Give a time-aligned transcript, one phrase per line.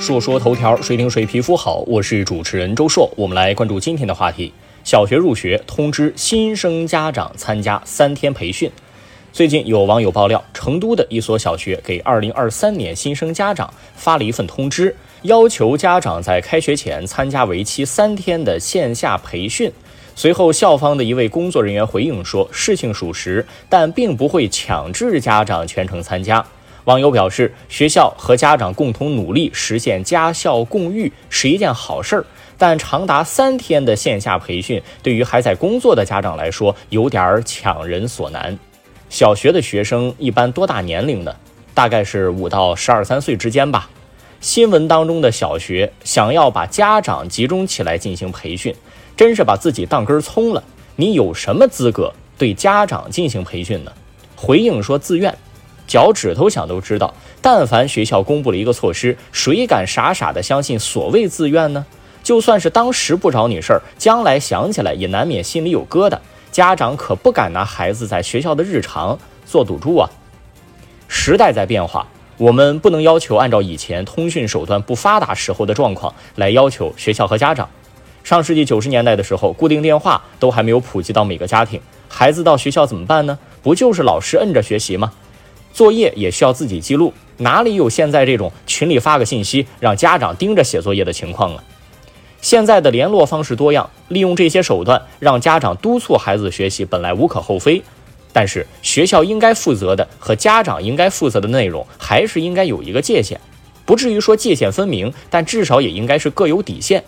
[0.00, 1.84] 说说头条，谁听谁皮肤好。
[1.86, 4.50] 我是主持人周硕，我们来关注今天的话题：
[4.82, 8.72] 小学入学通知新生家长参加三天培训。
[9.30, 19.70] 最近有网友爆料，成都的一所小学给2023年新生家长发了一份通知，要求家长在开学前参加为期三天的线下培训。
[20.16, 26.44] 随后，校方的一位工作人员回应说，事情属实，但并不会强制家长全程参加。
[26.90, 32.26] 网友表示，学校和家长共同努力实现家校共育是一件好事儿，
[32.58, 38.58] 但长达三天的线下培训对于还在工作的家长来说有点儿强人所难。
[39.08, 41.32] 小学的学生一般多大年龄呢？
[41.74, 43.88] 大概是五到十二三岁之间吧。
[44.40, 48.74] 新闻当中的小学想要把家长集中起来进行培训，
[49.16, 50.60] 真是把自己当根葱了。
[50.96, 53.92] 你有什么资格对家长进行培训呢？
[54.34, 55.32] 回应说自愿。
[55.90, 57.12] 脚趾头想都知道，
[57.42, 61.84] 但凡学校公布了一个措施，谁敢傻傻的相信所谓自愿呢？
[62.22, 66.16] 就算是当时不找你事儿，将来想起来也难免心里有疙瘩。
[66.52, 70.08] 家长可不敢拿孩子在学校的日常做赌注啊！
[71.08, 72.06] 时代在变化，
[72.36, 77.68] 我们不能要求按照以前通讯手段不发达时候的状况来要求学校和家长。
[78.22, 83.36] 上世纪九十年代的时候，固定电话都还没有普及到每个家庭，孩子到学校怎么办呢？
[83.60, 85.10] 不就是老师摁着学习吗？
[85.72, 91.64] 作业也需要自己记录，哪里有现在这种群里发个信息让家长盯着写作业的情况啊？
[92.42, 97.82] 现在的联络方式多样，利用这些手段让家长督促孩子学习本来无可厚非，
[98.32, 103.38] 但是学校应该负责的和家长应该负责的内容还是应该有一个界限，
[103.84, 107.04] 不至于说界限分明，但至少也应该是各有底线。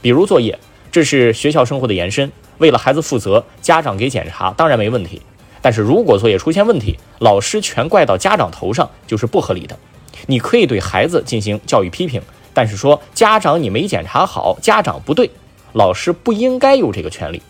[0.00, 0.58] 比如作业，
[0.90, 5.20] 这是学校生活的延伸，为了孩子负责，家长给检查当然没问题。
[5.62, 9.78] 但是如果作业出现问题，老师全怪到家长头上就是不合理的。
[10.26, 12.20] 你可以对孩子进行教育批评，
[12.52, 15.30] 但是说家长你没检查好，家长不对，
[15.72, 17.40] 老师不应该有这个权利，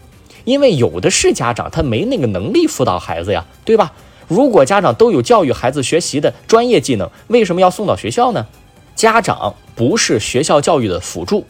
[0.44, 3.92] 因为有的是家长他没那个能力辅导孩子呀，对吧？
[4.28, 8.46] 如果家长都有教育孩子学习的专业技能，为什么要送到学校呢？
[8.94, 11.44] 家长不是学校教育的辅助，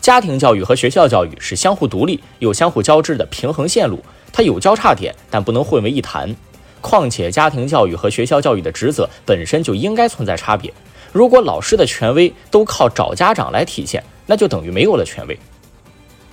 [0.00, 3.98] 家庭教育和学校教育是相互独立又相互交织的平衡线路。
[4.32, 6.34] 它有交叉点，但不能混为一谈。
[6.80, 10.72] 况且，家庭教育和学校教育的职责本身就应该存在差别。
[11.12, 15.38] 如果老师的权威都靠找家长来体现，那就等于没有了权威。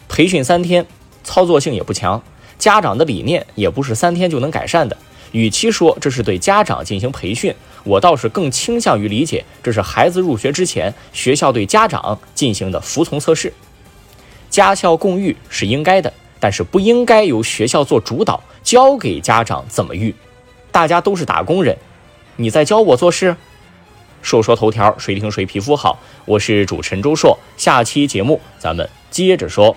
[0.07, 0.85] 培训三天，
[1.23, 2.23] 操作性也不强，
[2.57, 4.97] 家长的理念也不是三天就能改善的。
[5.31, 13.53] 与其说这是对家长进行培训，我倒是更倾向于理解这是孩子入学之前学校对家长进行的服从测试。
[14.49, 16.11] 家校共育是应该的。
[16.39, 20.13] 但是不应该由学校做主导，交给家长怎么育。
[20.71, 21.77] 大家都是打工人，
[22.35, 23.35] 你在教我做事。
[24.21, 25.97] 说说头条，谁听谁皮肤好。
[26.25, 29.75] 我是主持人周硕，下期节目咱们接着说。